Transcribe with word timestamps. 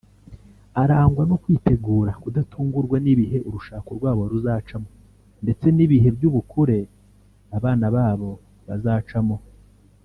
Arangwa 0.81 1.23
no 1.29 1.35
kwitegura/kudatungurwa 1.43 2.97
n’ibihe 3.03 3.37
urushako 3.47 3.89
rwabo 3.97 4.21
ruzacamo 4.31 4.89
ndetse 5.43 5.67
n'ibihe 5.75 6.09
by'ubukure 6.15 6.79
abana 7.57 7.85
babo 7.95 8.31
bazacamo 8.67 9.37